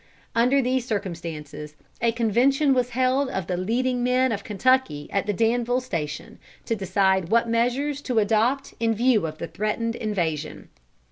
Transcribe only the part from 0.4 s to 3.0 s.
these circumstances, a convention was